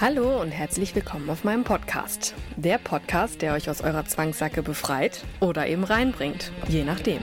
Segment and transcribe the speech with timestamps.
[0.00, 2.36] Hallo und herzlich willkommen auf meinem Podcast.
[2.54, 7.20] Der Podcast, der euch aus eurer Zwangssacke befreit oder eben reinbringt, je nachdem.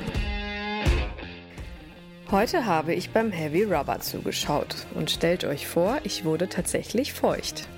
[2.29, 7.69] Heute habe ich beim Heavy Rubber zugeschaut und stellt euch vor, ich wurde tatsächlich feucht.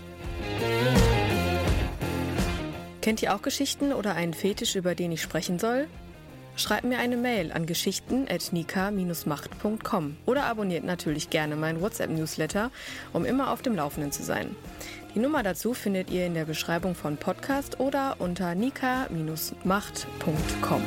[3.04, 5.86] Kennt ihr auch Geschichten oder einen Fetisch, über den ich sprechen soll?
[6.58, 12.72] Schreibt mir eine Mail an geschichten.nika-macht.com oder abonniert natürlich gerne meinen WhatsApp-Newsletter,
[13.14, 14.56] um immer auf dem Laufenden zu sein.
[15.14, 20.82] Die Nummer dazu findet ihr in der Beschreibung von Podcast oder unter nika-macht.com.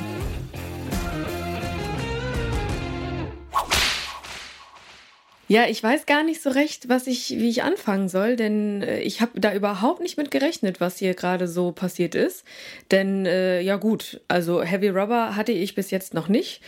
[5.50, 9.00] Ja, ich weiß gar nicht so recht, was ich, wie ich anfangen soll, denn äh,
[9.00, 12.44] ich habe da überhaupt nicht mit gerechnet, was hier gerade so passiert ist.
[12.92, 16.62] Denn äh, ja gut, also Heavy Rubber hatte ich bis jetzt noch nicht.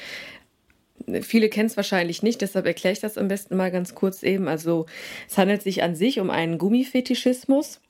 [1.21, 4.49] Viele kennen es wahrscheinlich nicht, deshalb erkläre ich das am besten mal ganz kurz eben.
[4.49, 4.87] Also
[5.29, 7.81] es handelt sich an sich um einen Gummifetischismus.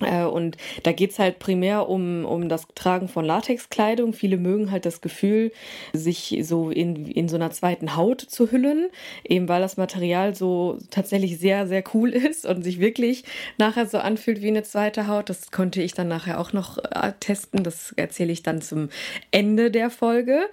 [0.00, 4.12] Äh, und da geht's halt primär um, um das Tragen von Latexkleidung.
[4.12, 5.52] Viele mögen halt das Gefühl,
[5.92, 8.88] sich so in, in so einer zweiten Haut zu hüllen,
[9.24, 13.24] eben weil das Material so tatsächlich sehr, sehr cool ist und sich wirklich
[13.58, 15.28] nachher so anfühlt wie eine zweite Haut.
[15.28, 17.62] Das konnte ich dann nachher auch noch äh, testen.
[17.62, 18.88] Das erzähle ich dann zum
[19.30, 20.48] Ende der Folge.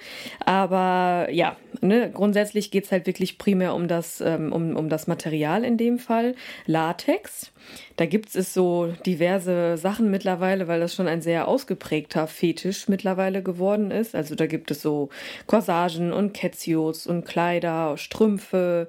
[0.46, 5.64] Aber ja, ne, grundsätzlich geht's halt wirklich primär um das, ähm, um, um das Material
[5.64, 6.36] in dem Fall.
[6.66, 7.52] Latex.
[7.96, 13.44] Da gibt es so diverse Sachen mittlerweile, weil das schon ein sehr ausgeprägter Fetisch mittlerweile
[13.44, 14.16] geworden ist.
[14.16, 15.10] Also da gibt es so
[15.48, 18.88] Corsagen und Ketzios und Kleider, Strümpfe,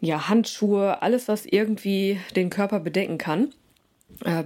[0.00, 3.52] ja, Handschuhe, alles, was irgendwie den Körper bedecken kann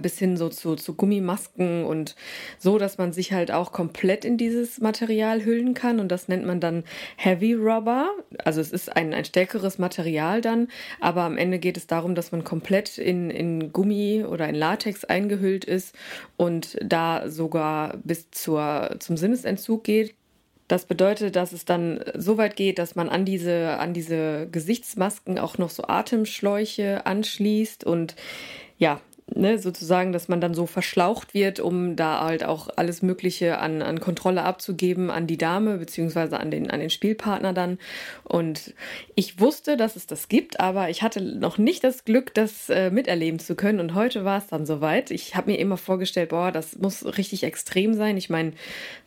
[0.01, 2.15] bis hin so zu, zu Gummimasken und
[2.57, 6.45] so, dass man sich halt auch komplett in dieses Material hüllen kann und das nennt
[6.45, 6.83] man dann
[7.17, 8.09] Heavy Rubber.
[8.43, 10.69] Also es ist ein, ein stärkeres Material dann,
[11.01, 15.03] aber am Ende geht es darum, dass man komplett in, in Gummi oder in Latex
[15.03, 15.95] eingehüllt ist
[16.37, 20.15] und da sogar bis zur, zum Sinnesentzug geht.
[20.67, 25.37] Das bedeutet, dass es dann so weit geht, dass man an diese, an diese Gesichtsmasken
[25.37, 28.15] auch noch so Atemschläuche anschließt und
[28.77, 28.99] ja,
[29.33, 33.81] ne, sozusagen, dass man dann so verschlaucht wird, um da halt auch alles Mögliche an,
[33.81, 37.79] an Kontrolle abzugeben an die Dame, beziehungsweise an den, an den Spielpartner dann.
[38.23, 38.73] Und
[39.15, 42.91] ich wusste, dass es das gibt, aber ich hatte noch nicht das Glück, das äh,
[42.91, 43.79] miterleben zu können.
[43.79, 45.09] Und heute war es dann soweit.
[45.09, 48.17] Ich habe mir immer vorgestellt, boah, das muss richtig extrem sein.
[48.17, 48.53] Ich meine,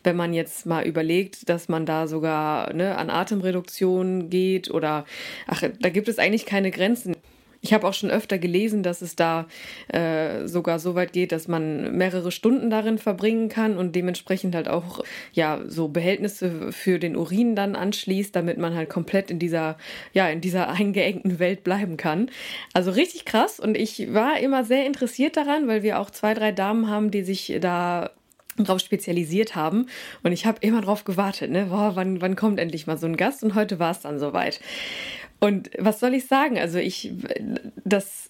[0.03, 5.05] wenn man jetzt mal überlegt, dass man da sogar ne, an Atemreduktion geht oder,
[5.47, 7.15] ach, da gibt es eigentlich keine Grenzen.
[7.61, 9.47] Ich habe auch schon öfter gelesen, dass es da
[9.89, 14.69] äh, sogar so weit geht, dass man mehrere Stunden darin verbringen kann und dementsprechend halt
[14.69, 15.03] auch
[15.33, 19.77] ja so Behältnisse für den Urin dann anschließt, damit man halt komplett in dieser
[20.13, 22.31] ja in dieser eingeengten Welt bleiben kann.
[22.73, 26.51] Also richtig krass und ich war immer sehr interessiert daran, weil wir auch zwei drei
[26.53, 28.11] Damen haben, die sich da
[28.63, 29.87] drauf spezialisiert haben.
[30.23, 31.67] Und ich habe immer drauf gewartet, ne?
[31.67, 33.43] Boah, wann, wann kommt endlich mal so ein Gast?
[33.43, 34.59] Und heute war es dann soweit.
[35.39, 36.57] Und was soll ich sagen?
[36.57, 37.13] Also ich,
[37.85, 38.29] das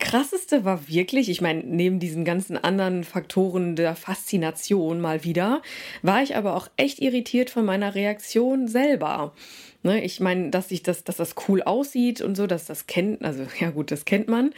[0.00, 5.62] krasseste war wirklich, ich meine, neben diesen ganzen anderen Faktoren der Faszination mal wieder,
[6.02, 9.34] war ich aber auch echt irritiert von meiner Reaktion selber.
[9.82, 13.24] Ne, ich meine, dass ich das, dass das cool aussieht und so, dass das kennt,
[13.24, 14.52] also ja gut, das kennt man,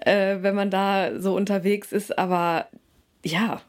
[0.00, 2.68] äh, wenn man da so unterwegs ist, aber
[3.24, 3.60] ja,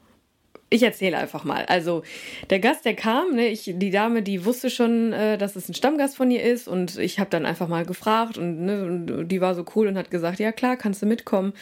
[0.69, 1.65] ich erzähle einfach mal.
[1.65, 2.03] Also
[2.49, 5.73] der Gast, der kam, ne, ich, die Dame, die wusste schon, äh, dass es ein
[5.73, 9.41] Stammgast von ihr ist und ich habe dann einfach mal gefragt und, ne, und die
[9.41, 11.53] war so cool und hat gesagt, ja klar, kannst du mitkommen.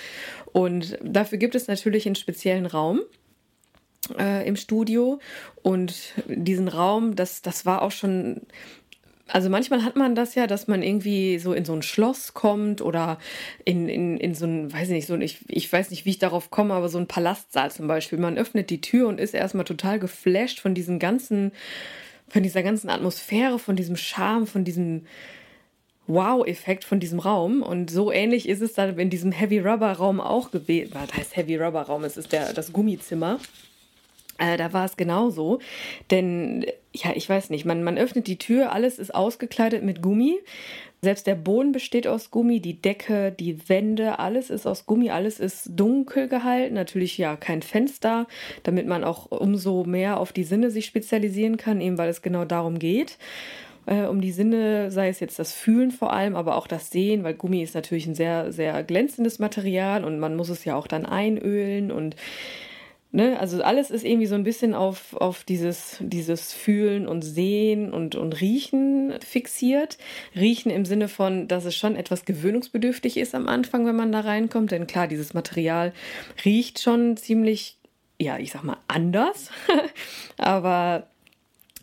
[0.52, 3.02] Und dafür gibt es natürlich einen speziellen Raum.
[4.20, 5.20] Äh, im Studio
[5.64, 8.42] und diesen Raum, das, das war auch schon
[9.28, 12.82] also manchmal hat man das ja, dass man irgendwie so in so ein Schloss kommt
[12.82, 13.18] oder
[13.64, 16.12] in, in, in so ein, weiß ich nicht, so ein, ich, ich weiß nicht, wie
[16.12, 18.20] ich darauf komme, aber so ein Palastsaal zum Beispiel.
[18.20, 21.52] Man öffnet die Tür und ist erstmal total geflasht von diesem ganzen,
[22.28, 25.06] von dieser ganzen Atmosphäre, von diesem Charme, von diesem
[26.08, 27.62] Wow-Effekt von diesem Raum.
[27.62, 30.94] Und so ähnlich ist es dann in diesem Heavy Rubber Raum auch gewesen.
[30.94, 32.04] Was heißt Heavy Rubber Raum?
[32.04, 33.40] Es ist der, das Gummizimmer.
[34.38, 35.60] Äh, da war es genauso.
[36.12, 40.40] Denn ja, ich weiß nicht, man, man öffnet die Tür, alles ist ausgekleidet mit Gummi.
[41.02, 45.40] Selbst der Boden besteht aus Gummi, die Decke, die Wände, alles ist aus Gummi, alles
[45.40, 46.74] ist dunkel gehalten.
[46.74, 48.28] Natürlich ja kein Fenster,
[48.64, 52.46] damit man auch umso mehr auf die Sinne sich spezialisieren kann, eben weil es genau
[52.46, 53.18] darum geht.
[53.86, 57.24] Äh, um die Sinne, sei es jetzt das Fühlen vor allem, aber auch das Sehen,
[57.24, 60.88] weil Gummi ist natürlich ein sehr, sehr glänzendes Material und man muss es ja auch
[60.88, 62.16] dann einölen und
[63.16, 67.94] Ne, also alles ist irgendwie so ein bisschen auf, auf dieses, dieses Fühlen und Sehen
[67.94, 69.98] und, und Riechen fixiert.
[70.36, 74.20] Riechen im Sinne von, dass es schon etwas gewöhnungsbedürftig ist am Anfang, wenn man da
[74.20, 74.72] reinkommt.
[74.72, 75.94] Denn klar, dieses Material
[76.44, 77.78] riecht schon ziemlich,
[78.20, 79.50] ja, ich sag mal, anders.
[80.38, 81.08] Aber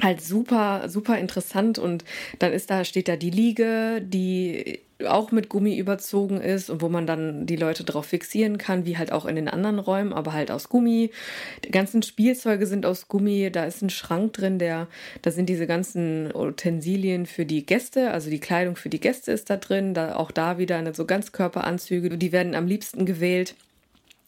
[0.03, 2.05] halt super, super interessant und
[2.41, 6.89] dann ist da, steht da die Liege, die auch mit Gummi überzogen ist und wo
[6.89, 10.33] man dann die Leute drauf fixieren kann, wie halt auch in den anderen Räumen, aber
[10.33, 11.11] halt aus Gummi.
[11.65, 14.89] Die ganzen Spielzeuge sind aus Gummi, da ist ein Schrank drin, der,
[15.23, 19.51] da sind diese ganzen Utensilien für die Gäste, also die Kleidung für die Gäste ist
[19.51, 23.55] da drin, da auch da wieder eine so Ganzkörperanzüge, die werden am liebsten gewählt.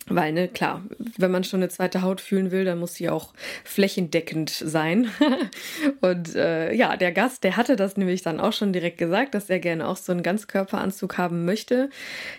[0.06, 0.82] Weil, ne, klar,
[1.16, 3.32] wenn man schon eine zweite Haut fühlen will, dann muss sie auch
[3.64, 5.10] flächendeckend sein.
[6.02, 9.48] und äh, ja, der Gast, der hatte das nämlich dann auch schon direkt gesagt, dass
[9.48, 11.88] er gerne auch so einen Ganzkörperanzug haben möchte.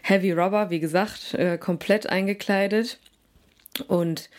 [0.03, 3.00] Heavy Rubber, wie gesagt, äh, komplett eingekleidet.
[3.88, 4.29] Und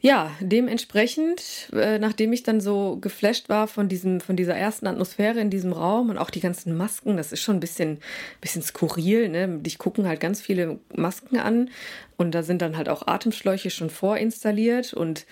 [0.00, 5.40] ja, dementsprechend, äh, nachdem ich dann so geflasht war von diesem, von dieser ersten Atmosphäre
[5.40, 7.98] in diesem Raum und auch die ganzen Masken, das ist schon ein bisschen,
[8.40, 9.58] bisschen skurril, ne?
[9.58, 11.70] Dich gucken halt ganz viele Masken an
[12.16, 15.26] und da sind dann halt auch Atemschläuche schon vorinstalliert und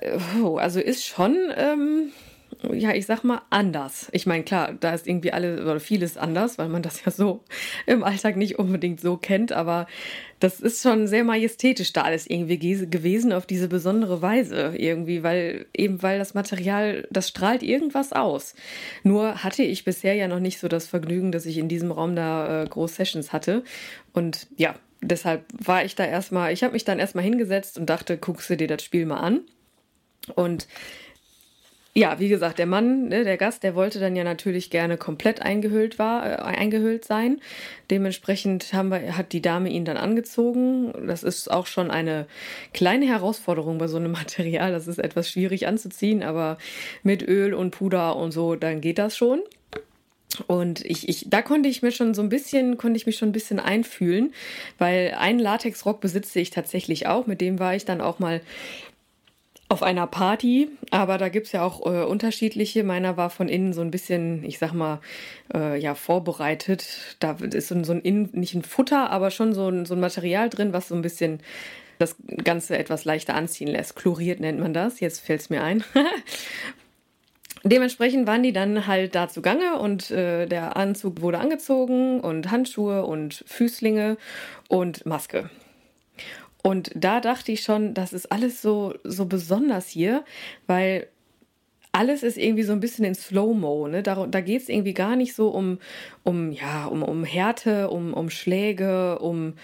[0.00, 2.12] äh, oh, also ist schon, ähm,
[2.72, 4.08] ja, ich sag mal, anders.
[4.12, 7.44] Ich meine, klar, da ist irgendwie alles oder vieles anders, weil man das ja so
[7.86, 9.86] im Alltag nicht unbedingt so kennt, aber
[10.40, 15.66] das ist schon sehr majestätisch da alles irgendwie gewesen auf diese besondere Weise irgendwie, weil
[15.72, 18.54] eben weil das Material, das strahlt irgendwas aus.
[19.04, 22.16] Nur hatte ich bisher ja noch nicht so das Vergnügen, dass ich in diesem Raum
[22.16, 23.62] da äh, groß Sessions hatte
[24.12, 28.18] und ja, deshalb war ich da erstmal, ich habe mich dann erstmal hingesetzt und dachte,
[28.18, 29.42] guckst du dir das Spiel mal an
[30.34, 30.66] und
[31.98, 35.42] ja, wie gesagt, der Mann, ne, der Gast, der wollte dann ja natürlich gerne komplett
[35.42, 37.40] eingehüllt war, äh, eingehüllt sein.
[37.90, 40.92] Dementsprechend haben wir, hat die Dame ihn dann angezogen.
[41.08, 42.28] Das ist auch schon eine
[42.72, 44.70] kleine Herausforderung bei so einem Material.
[44.70, 46.58] Das ist etwas schwierig anzuziehen, aber
[47.02, 49.40] mit Öl und Puder und so, dann geht das schon.
[50.46, 53.30] Und ich, ich, da konnte ich mir schon so ein bisschen, konnte ich mich schon
[53.30, 54.32] ein bisschen einfühlen,
[54.78, 57.26] weil einen Latexrock besitze ich tatsächlich auch.
[57.26, 58.40] Mit dem war ich dann auch mal
[59.70, 62.84] auf einer Party, aber da gibt's ja auch äh, unterschiedliche.
[62.84, 65.00] Meiner war von innen so ein bisschen, ich sag mal,
[65.52, 67.16] äh, ja, vorbereitet.
[67.20, 70.00] Da ist so, so ein Innen, nicht ein Futter, aber schon so ein, so ein
[70.00, 71.40] Material drin, was so ein bisschen
[71.98, 73.96] das Ganze etwas leichter anziehen lässt.
[73.96, 75.84] Chloriert nennt man das, jetzt fällt's mir ein.
[77.64, 83.04] Dementsprechend waren die dann halt da zugange und äh, der Anzug wurde angezogen und Handschuhe
[83.04, 84.16] und Füßlinge
[84.68, 85.50] und Maske.
[86.68, 90.22] Und da dachte ich schon, das ist alles so, so besonders hier,
[90.66, 91.06] weil
[91.92, 93.88] alles ist irgendwie so ein bisschen in Slow-Mo.
[93.88, 94.02] Ne?
[94.02, 95.78] Da, da geht es irgendwie gar nicht so um,
[96.24, 99.54] um, ja, um, um Härte, um, um Schläge, um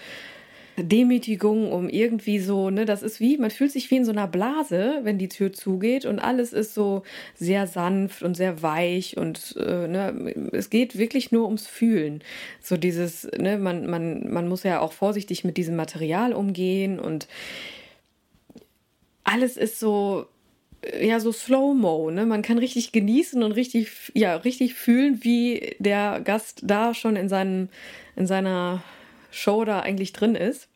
[0.77, 4.27] Demütigung, um irgendwie so, ne, das ist wie, man fühlt sich wie in so einer
[4.27, 7.03] Blase, wenn die Tür zugeht und alles ist so
[7.35, 12.21] sehr sanft und sehr weich und äh, ne, es geht wirklich nur ums Fühlen.
[12.61, 17.27] So dieses, ne, man, man, man muss ja auch vorsichtig mit diesem Material umgehen und
[19.23, 20.27] alles ist so,
[21.01, 22.25] ja, so Slow-Mo, ne?
[22.25, 27.29] Man kann richtig genießen und richtig, ja, richtig fühlen, wie der Gast da schon in
[27.29, 27.69] seinen,
[28.15, 28.83] in seiner
[29.35, 30.69] Show da eigentlich drin ist.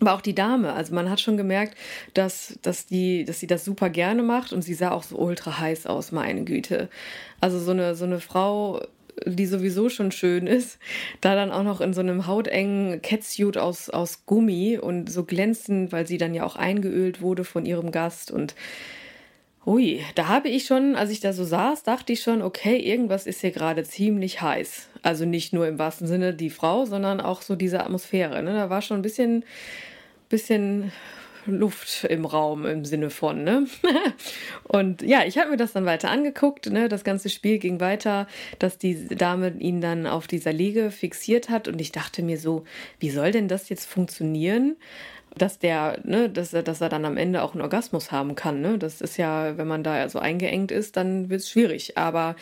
[0.00, 1.74] Aber auch die Dame, also man hat schon gemerkt,
[2.12, 5.58] dass, dass, die, dass sie das super gerne macht und sie sah auch so ultra
[5.58, 6.90] heiß aus, meine Güte.
[7.40, 8.82] Also so eine, so eine Frau,
[9.24, 10.78] die sowieso schon schön ist,
[11.22, 15.92] da dann auch noch in so einem hautengen Catsuit aus, aus Gummi und so glänzend,
[15.92, 18.54] weil sie dann ja auch eingeölt wurde von ihrem Gast und
[19.66, 23.26] Ui, da habe ich schon, als ich da so saß, dachte ich schon, okay, irgendwas
[23.26, 24.88] ist hier gerade ziemlich heiß.
[25.02, 28.44] Also nicht nur im wahrsten Sinne die Frau, sondern auch so diese Atmosphäre.
[28.44, 28.52] Ne?
[28.54, 29.44] Da war schon ein bisschen,
[30.28, 30.92] bisschen
[31.46, 33.66] Luft im Raum im Sinne von, ne?
[34.64, 36.88] und ja, ich habe mir das dann weiter angeguckt, ne?
[36.88, 38.26] Das ganze Spiel ging weiter,
[38.58, 42.64] dass die Dame ihn dann auf dieser Liege fixiert hat und ich dachte mir so,
[42.98, 44.76] wie soll denn das jetzt funktionieren?
[45.38, 48.60] Dass der, ne, dass er, dass er dann am Ende auch einen Orgasmus haben kann.
[48.60, 48.78] Ne?
[48.78, 51.98] Das ist ja, wenn man da so eingeengt ist, dann wird es schwierig.
[51.98, 52.36] Aber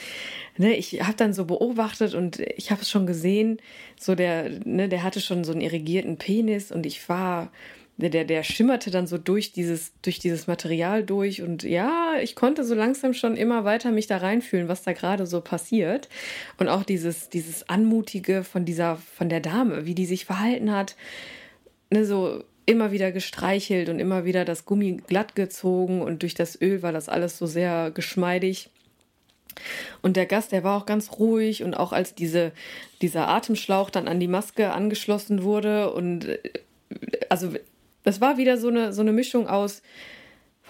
[0.56, 3.58] ne, ich habe dann so beobachtet und ich habe es schon gesehen,
[3.98, 7.50] so der, ne, der hatte schon so einen irrigierten Penis und ich war
[7.96, 12.64] der, der, schimmerte dann so durch dieses, durch dieses Material durch und ja, ich konnte
[12.64, 16.08] so langsam schon immer weiter mich da reinfühlen, was da gerade so passiert.
[16.58, 20.96] Und auch dieses, dieses Anmutige von dieser, von der Dame, wie die sich verhalten hat,
[21.90, 26.60] ne, so immer wieder gestreichelt und immer wieder das Gummi glatt gezogen und durch das
[26.60, 28.70] Öl war das alles so sehr geschmeidig.
[30.02, 32.52] Und der Gast, der war auch ganz ruhig und auch als diese,
[33.02, 36.38] dieser Atemschlauch dann an die Maske angeschlossen wurde und äh,
[37.28, 37.52] also
[38.02, 39.82] das war wieder so eine, so eine Mischung aus,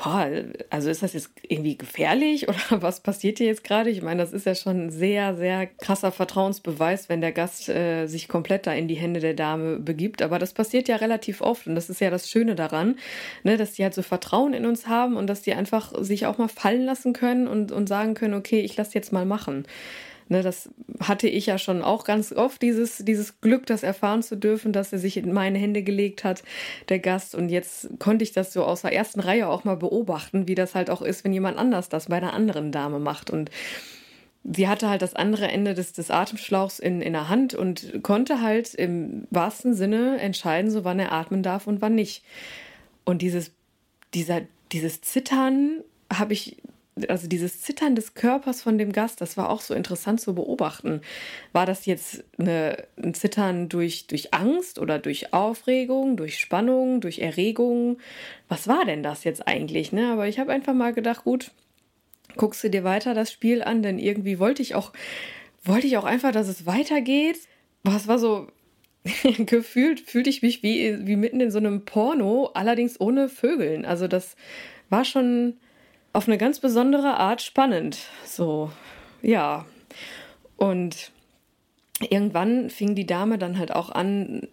[0.02, 0.28] boah,
[0.70, 3.90] also ist das jetzt irgendwie gefährlich oder was passiert hier jetzt gerade?
[3.90, 8.06] Ich meine, das ist ja schon ein sehr, sehr krasser Vertrauensbeweis, wenn der Gast äh,
[8.06, 10.22] sich komplett da in die Hände der Dame begibt.
[10.22, 12.96] Aber das passiert ja relativ oft und das ist ja das Schöne daran,
[13.44, 16.38] ne, dass die halt so Vertrauen in uns haben und dass die einfach sich auch
[16.38, 19.66] mal fallen lassen können und, und sagen können, okay, ich lass jetzt mal machen.
[20.28, 24.36] Ne, das hatte ich ja schon auch ganz oft, dieses, dieses Glück, das erfahren zu
[24.36, 26.42] dürfen, dass er sich in meine Hände gelegt hat,
[26.88, 27.34] der Gast.
[27.34, 30.74] Und jetzt konnte ich das so aus der ersten Reihe auch mal beobachten, wie das
[30.74, 33.28] halt auch ist, wenn jemand anders das bei einer anderen Dame macht.
[33.30, 33.50] Und
[34.44, 38.40] sie hatte halt das andere Ende des, des Atemschlauchs in, in der Hand und konnte
[38.40, 42.22] halt im wahrsten Sinne entscheiden, so wann er atmen darf und wann nicht.
[43.04, 43.52] Und dieses,
[44.14, 44.40] dieser,
[44.72, 46.56] dieses Zittern habe ich
[47.08, 51.00] also dieses Zittern des Körpers von dem Gast, das war auch so interessant zu beobachten.
[51.52, 57.18] War das jetzt eine, ein Zittern durch, durch Angst oder durch Aufregung, durch Spannung, durch
[57.18, 57.98] Erregung?
[58.48, 59.92] Was war denn das jetzt eigentlich?
[59.92, 60.12] Ne?
[60.12, 61.50] Aber ich habe einfach mal gedacht, gut,
[62.36, 64.92] guckst du dir weiter das Spiel an, denn irgendwie wollte ich auch,
[65.64, 67.40] wollte ich auch einfach, dass es weitergeht.
[67.82, 68.46] Was war so,
[69.38, 73.84] gefühlt fühlte ich mich wie, wie mitten in so einem Porno, allerdings ohne Vögeln.
[73.84, 74.36] Also das
[74.90, 75.54] war schon
[76.14, 77.98] auf eine ganz besondere Art spannend.
[78.24, 78.70] So,
[79.20, 79.66] ja.
[80.56, 81.10] Und
[82.00, 84.46] irgendwann fing die Dame dann halt auch an,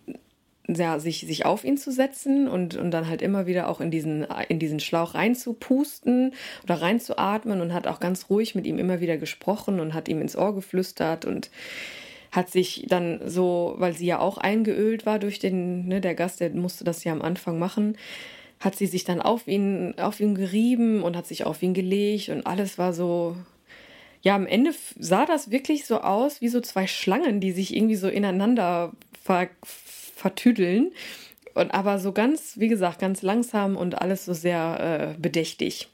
[0.68, 3.92] ja, sich, sich auf ihn zu setzen und, und dann halt immer wieder auch in
[3.92, 9.00] diesen, in diesen Schlauch reinzupusten oder reinzuatmen und hat auch ganz ruhig mit ihm immer
[9.00, 11.52] wieder gesprochen und hat ihm ins Ohr geflüstert und
[12.32, 16.40] hat sich dann so, weil sie ja auch eingeölt war durch den, ne, der Gast,
[16.40, 17.98] der musste das ja am Anfang machen,
[18.62, 22.30] hat sie sich dann auf ihn, auf ihn gerieben und hat sich auf ihn gelegt
[22.30, 23.36] und alles war so.
[24.24, 27.96] Ja, am Ende sah das wirklich so aus wie so zwei Schlangen, die sich irgendwie
[27.96, 28.92] so ineinander
[29.24, 30.92] ver vertüdeln.
[31.56, 35.90] Und aber so ganz, wie gesagt, ganz langsam und alles so sehr äh, bedächtig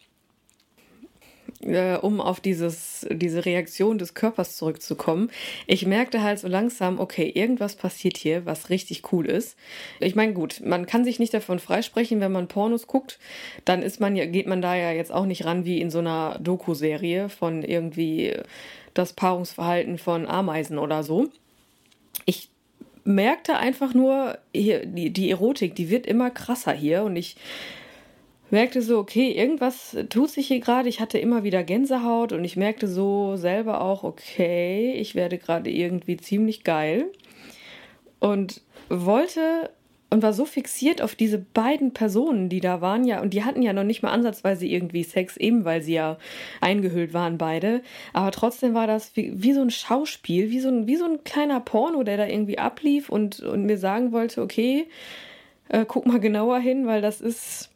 [1.62, 5.30] äh, um auf dieses, diese Reaktion des Körpers zurückzukommen.
[5.66, 9.58] Ich merkte halt so langsam, okay, irgendwas passiert hier, was richtig cool ist.
[10.00, 13.20] Ich meine, gut, man kann sich nicht davon freisprechen, wenn man Pornos guckt,
[13.66, 16.00] dann ist man ja, geht man da ja jetzt auch nicht ran wie in so
[16.00, 18.34] einer Doku-Serie von irgendwie
[18.94, 21.30] das Paarungsverhalten von Ameisen oder so.
[22.26, 22.50] Ich
[23.04, 27.38] merkte einfach nur, hier, die, die Erotik, die wird immer krasser hier und ich
[28.52, 30.90] merkte so, okay, irgendwas tut sich hier gerade.
[30.90, 35.70] Ich hatte immer wieder Gänsehaut und ich merkte so selber auch, okay, ich werde gerade
[35.70, 37.06] irgendwie ziemlich geil.
[38.20, 39.70] Und wollte
[40.10, 43.62] und war so fixiert auf diese beiden Personen, die da waren, ja, und die hatten
[43.62, 46.18] ja noch nicht mal ansatzweise irgendwie Sex, eben weil sie ja
[46.62, 47.82] eingehüllt waren, beide.
[48.14, 51.24] Aber trotzdem war das wie, wie so ein Schauspiel, wie so ein, wie so ein
[51.26, 54.88] kleiner Porno, der da irgendwie ablief und, und mir sagen wollte, okay,
[55.68, 57.70] äh, guck mal genauer hin, weil das ist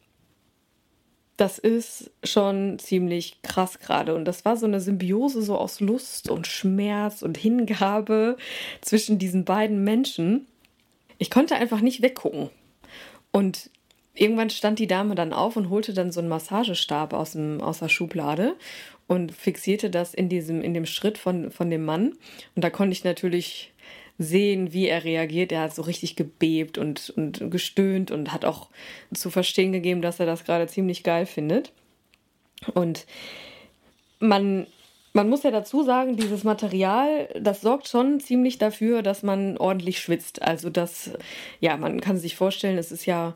[1.36, 4.14] das ist schon ziemlich krass gerade.
[4.14, 8.36] Und das war so eine Symbiose so aus Lust und Schmerz und Hingabe
[8.80, 10.46] zwischen diesen beiden Menschen.
[11.18, 12.50] Ich konnte einfach nicht weggucken.
[13.32, 13.70] Und
[14.14, 17.78] irgendwann stand die Dame dann auf und holte dann so einen Massagestab aus, dem, aus
[17.78, 18.54] der Schublade
[19.06, 22.12] und fixierte das in diesem, in dem Schritt von, von dem Mann.
[22.54, 23.71] Und da konnte ich natürlich
[24.22, 25.52] sehen, wie er reagiert.
[25.52, 28.68] Er hat so richtig gebebt und, und gestöhnt und hat auch
[29.14, 31.72] zu verstehen gegeben, dass er das gerade ziemlich geil findet.
[32.74, 33.06] Und
[34.20, 34.66] man,
[35.12, 39.98] man muss ja dazu sagen, dieses Material, das sorgt schon ziemlich dafür, dass man ordentlich
[40.00, 40.42] schwitzt.
[40.42, 41.10] Also das,
[41.60, 43.34] ja, man kann sich vorstellen, es ist ja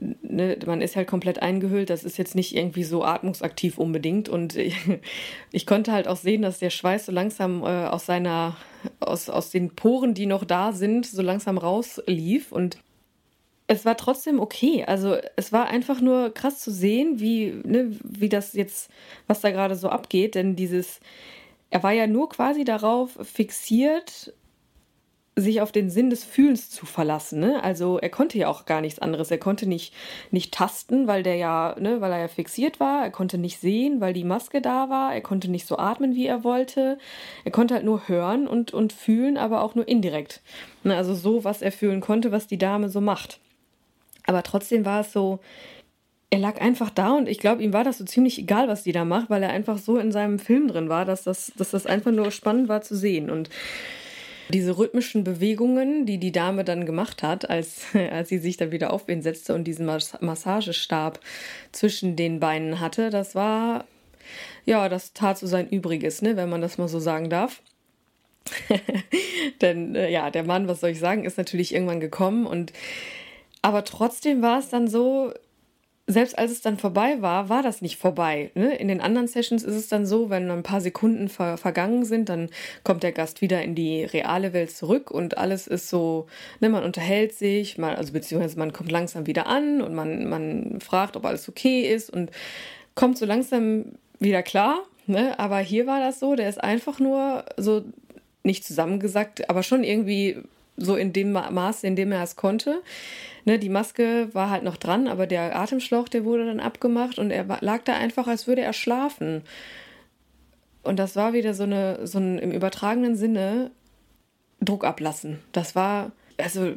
[0.00, 1.90] ne, man ist halt komplett eingehüllt.
[1.90, 4.28] Das ist jetzt nicht irgendwie so atmungsaktiv unbedingt.
[4.28, 4.56] Und
[5.52, 8.56] ich, konnte halt auch sehen, dass der Schweiß so langsam äh, aus seiner,
[9.00, 12.52] aus, aus den Poren, die noch da sind, so langsam rauslief.
[12.52, 12.78] Und
[13.66, 14.84] es war trotzdem okay.
[14.86, 18.90] Also es war einfach nur krass zu sehen, wie, ne, wie das jetzt,
[19.26, 20.34] was da gerade so abgeht.
[20.34, 21.00] Denn dieses,
[21.70, 24.32] er war ja nur quasi darauf fixiert,
[25.40, 27.40] sich auf den Sinn des Fühlens zu verlassen.
[27.40, 27.62] Ne?
[27.62, 29.30] Also er konnte ja auch gar nichts anderes.
[29.30, 29.94] Er konnte nicht,
[30.30, 33.04] nicht tasten, weil der ja, ne, weil er ja fixiert war.
[33.04, 35.14] Er konnte nicht sehen, weil die Maske da war.
[35.14, 36.98] Er konnte nicht so atmen, wie er wollte.
[37.44, 40.42] Er konnte halt nur hören und, und fühlen, aber auch nur indirekt.
[40.82, 40.96] Ne?
[40.96, 43.40] Also so, was er fühlen konnte, was die Dame so macht.
[44.26, 45.40] Aber trotzdem war es so,
[46.30, 48.92] er lag einfach da und ich glaube, ihm war das so ziemlich egal, was die
[48.92, 51.86] da macht, weil er einfach so in seinem Film drin war, dass das, dass das
[51.86, 53.30] einfach nur spannend war zu sehen.
[53.30, 53.48] Und
[54.48, 58.92] diese rhythmischen Bewegungen, die die Dame dann gemacht hat, als, als sie sich dann wieder
[58.92, 61.20] auf ihn setzte und diesen Massagestab
[61.72, 63.84] zwischen den Beinen hatte, das war,
[64.64, 67.62] ja, das tat so sein Übriges, ne, wenn man das mal so sagen darf.
[69.60, 72.72] Denn äh, ja, der Mann, was soll ich sagen, ist natürlich irgendwann gekommen und
[73.60, 75.32] aber trotzdem war es dann so,
[76.10, 78.50] selbst als es dann vorbei war, war das nicht vorbei.
[78.54, 78.74] Ne?
[78.74, 82.30] In den anderen Sessions ist es dann so, wenn ein paar Sekunden ver vergangen sind,
[82.30, 82.48] dann
[82.82, 86.26] kommt der Gast wieder in die reale Welt zurück und alles ist so,
[86.60, 90.80] ne, man unterhält sich, man, also beziehungsweise man kommt langsam wieder an und man, man
[90.80, 92.30] fragt, ob alles okay ist und
[92.94, 94.80] kommt so langsam wieder klar.
[95.06, 95.38] Ne?
[95.38, 97.84] Aber hier war das so, der ist einfach nur so
[98.44, 100.38] nicht zusammengesackt, aber schon irgendwie
[100.78, 102.82] so in dem Maße, in dem er es konnte.
[103.44, 107.30] Ne, die Maske war halt noch dran, aber der Atemschlauch, der wurde dann abgemacht und
[107.30, 109.42] er lag da einfach, als würde er schlafen.
[110.82, 113.70] Und das war wieder so eine, so ein im übertragenen Sinne
[114.60, 115.38] Druck ablassen.
[115.52, 116.74] Das war, also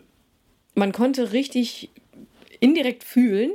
[0.76, 1.90] man konnte richtig
[2.60, 3.52] indirekt fühlen,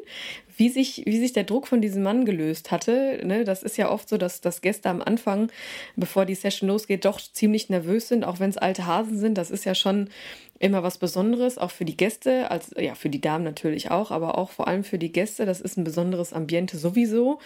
[0.57, 3.21] wie sich, wie sich der Druck von diesem Mann gelöst hatte.
[3.25, 5.51] Ne, das ist ja oft so, dass, dass Gäste am Anfang,
[5.97, 9.39] bevor die Session losgeht, doch ziemlich nervös sind, auch wenn es alte Hasen sind.
[9.39, 10.09] Das ist ja schon
[10.59, 14.39] immer was Besonderes, auch für die Gäste, als ja, für die Damen natürlich auch, aber
[14.39, 15.45] auch vor allem für die Gäste.
[15.47, 17.39] Das ist ein besonderes Ambiente sowieso,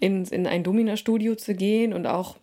[0.00, 2.36] in, in ein Domina-Studio zu gehen und auch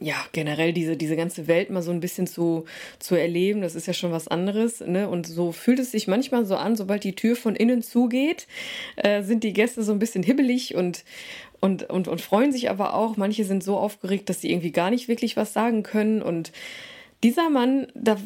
[0.00, 2.64] ja, generell diese, diese ganze Welt mal so ein bisschen zu,
[2.98, 4.80] zu erleben, das ist ja schon was anderes.
[4.80, 5.08] Ne?
[5.08, 8.46] Und so fühlt es sich manchmal so an, sobald die Tür von innen zugeht,
[8.96, 11.04] äh, sind die Gäste so ein bisschen hibbelig und,
[11.60, 13.16] und, und, und freuen sich aber auch.
[13.16, 16.22] Manche sind so aufgeregt, dass sie irgendwie gar nicht wirklich was sagen können.
[16.22, 16.52] Und
[17.22, 18.16] dieser Mann, da,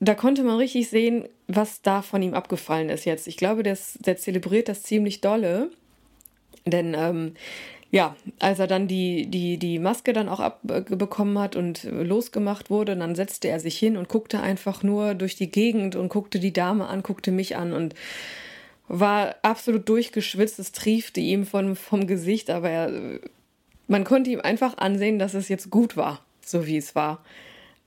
[0.00, 3.26] da konnte man richtig sehen, was da von ihm abgefallen ist jetzt.
[3.28, 5.70] Ich glaube, der, der zelebriert das ziemlich dolle.
[6.64, 7.34] Denn ähm,
[7.92, 12.96] ja, als er dann die, die, die Maske dann auch abbekommen hat und losgemacht wurde,
[12.96, 16.54] dann setzte er sich hin und guckte einfach nur durch die Gegend und guckte die
[16.54, 17.94] Dame an, guckte mich an und
[18.88, 20.58] war absolut durchgeschwitzt.
[20.58, 23.20] Es triefte ihm von, vom Gesicht, aber er,
[23.88, 27.22] man konnte ihm einfach ansehen, dass es jetzt gut war, so wie es war.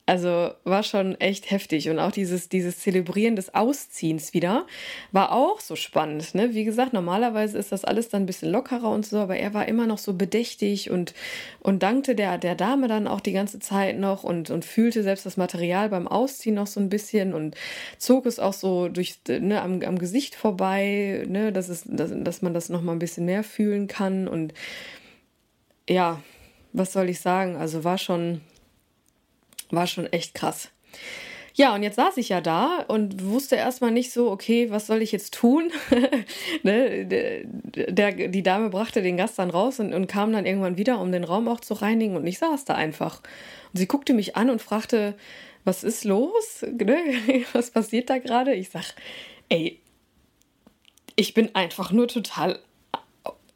[0.07, 1.89] Also war schon echt heftig.
[1.89, 4.67] Und auch dieses, dieses Zelebrieren des Ausziehens wieder
[5.11, 6.35] war auch so spannend.
[6.35, 6.53] Ne?
[6.53, 9.67] Wie gesagt, normalerweise ist das alles dann ein bisschen lockerer und so, aber er war
[9.67, 11.15] immer noch so bedächtig und,
[11.59, 15.25] und dankte der, der Dame dann auch die ganze Zeit noch und, und fühlte selbst
[15.25, 17.55] das Material beim Ausziehen noch so ein bisschen und
[17.97, 22.43] zog es auch so durch, ne, am, am Gesicht vorbei, ne, dass, es, dass, dass
[22.43, 24.27] man das nochmal ein bisschen mehr fühlen kann.
[24.27, 24.53] Und
[25.89, 26.21] ja,
[26.73, 27.55] was soll ich sagen?
[27.55, 28.41] Also war schon
[29.71, 30.69] war schon echt krass.
[31.57, 35.01] Ja, und jetzt saß ich ja da und wusste erstmal nicht so, okay, was soll
[35.01, 35.71] ich jetzt tun?
[36.63, 40.99] ne, der, die Dame brachte den Gast dann raus und, und kam dann irgendwann wieder,
[40.99, 43.21] um den Raum auch zu reinigen und ich saß da einfach.
[43.71, 45.15] Und sie guckte mich an und fragte,
[45.63, 46.63] was ist los?
[46.63, 46.97] Ne?
[47.53, 48.53] Was passiert da gerade?
[48.53, 48.93] Ich sag,
[49.49, 49.79] ey,
[51.15, 52.59] ich bin einfach nur total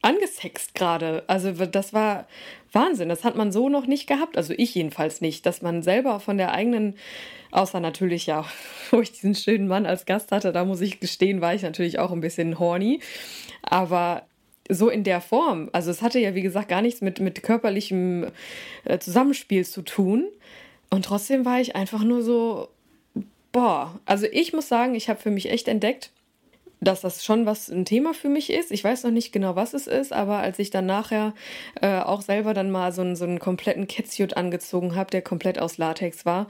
[0.01, 1.23] angesext gerade.
[1.27, 2.27] Also das war
[2.71, 3.09] Wahnsinn.
[3.09, 4.37] Das hat man so noch nicht gehabt.
[4.37, 6.95] Also ich jedenfalls nicht, dass man selber von der eigenen,
[7.51, 8.45] außer natürlich ja,
[8.91, 11.99] wo ich diesen schönen Mann als Gast hatte, da muss ich gestehen, war ich natürlich
[11.99, 12.99] auch ein bisschen horny.
[13.61, 14.23] Aber
[14.69, 18.27] so in der Form, also es hatte ja wie gesagt gar nichts mit, mit körperlichem
[18.85, 20.27] äh, Zusammenspiel zu tun.
[20.91, 22.69] Und trotzdem war ich einfach nur so,
[23.51, 26.11] boah, also ich muss sagen, ich habe für mich echt entdeckt,
[26.81, 28.71] dass das schon was ein Thema für mich ist.
[28.71, 31.33] Ich weiß noch nicht genau, was es ist, aber als ich dann nachher
[31.81, 35.59] äh, auch selber dann mal so, einen, so einen kompletten Catsuit angezogen habe, der komplett
[35.59, 36.47] aus Latex war,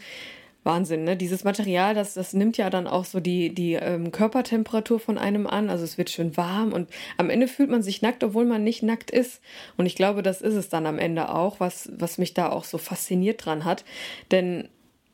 [0.64, 1.16] Wahnsinn, ne?
[1.16, 5.48] Dieses Material, das, das nimmt ja dann auch so die, die ähm, Körpertemperatur von einem
[5.48, 5.70] an.
[5.70, 8.84] Also es wird schön warm und am Ende fühlt man sich nackt, obwohl man nicht
[8.84, 9.42] nackt ist.
[9.78, 12.66] Und ich glaube, das ist es dann am Ende auch, was, was mich da auch
[12.66, 13.86] so fasziniert dran hat.
[14.32, 14.68] Denn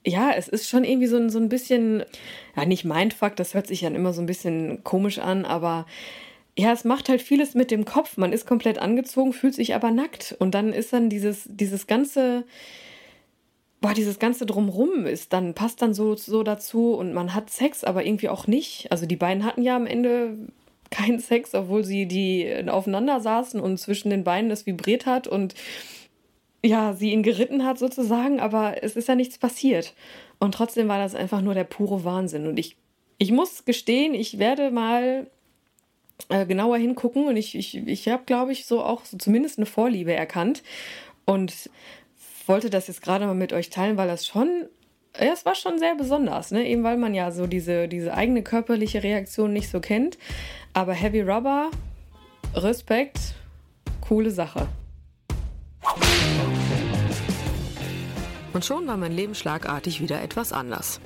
[0.06, 2.04] ja, es ist schon irgendwie so, so ein bisschen,
[2.56, 5.86] ja, nicht Mindfuck, das hört sich dann immer so ein bisschen komisch an, aber
[6.58, 8.15] ja, es macht halt vieles mit dem Kopf.
[8.18, 10.36] Man ist komplett angezogen, fühlt sich aber nackt.
[10.39, 12.46] Und dann ist dann dieses, dieses ganze,
[13.82, 17.84] boah, dieses ganze Drumrum ist dann, passt dann so, so dazu und man hat Sex,
[17.84, 18.89] aber irgendwie auch nicht.
[18.91, 20.38] Also die beiden hatten ja am Ende
[20.91, 25.56] keinen Sex, obwohl sie die aufeinander saßen und zwischen den Beinen es vibriert hat und
[26.65, 29.93] ja, sie ihn geritten hat sozusagen, aber es ist ja nichts passiert.
[30.39, 32.47] Und trotzdem war das einfach nur der pure Wahnsinn.
[32.47, 32.75] Und ich,
[33.17, 35.28] ich muss gestehen, ich werde mal
[36.30, 39.65] äh, genauer hingucken und ich, ich, ich habe, glaube ich, so auch so zumindest eine
[39.65, 40.63] Vorliebe erkannt
[41.25, 41.69] und
[42.47, 44.67] wollte das jetzt gerade mal mit euch teilen, weil das schon
[45.17, 46.67] ja, es war schon sehr besonders, ne?
[46.67, 50.17] eben weil man ja so diese, diese eigene körperliche Reaktion nicht so kennt.
[50.73, 51.71] Aber Heavy Rubber,
[52.54, 53.17] Respekt,
[54.01, 54.67] coole Sache.
[58.54, 61.02] Und schon war mein Leben schlagartig wieder etwas anders.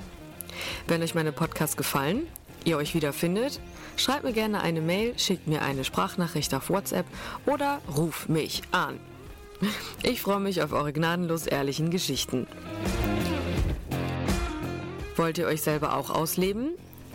[0.86, 2.26] Wenn euch meine Podcasts gefallen,
[2.64, 3.60] ihr euch wiederfindet,
[3.96, 7.06] schreibt mir gerne eine Mail, schickt mir eine Sprachnachricht auf WhatsApp
[7.46, 9.00] oder ruf mich an.
[10.02, 12.46] Ich freue mich auf eure gnadenlos ehrlichen Geschichten.
[15.16, 16.70] Wollt ihr euch selber auch ausleben?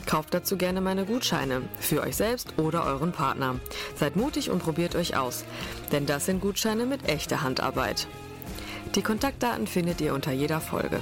[0.06, 3.56] Kauft dazu gerne meine Gutscheine für euch selbst oder euren Partner.
[3.96, 5.46] Seid mutig und probiert euch aus,
[5.92, 8.08] denn das sind Gutscheine mit echter Handarbeit.
[8.96, 11.02] Die Kontaktdaten findet ihr unter jeder Folge.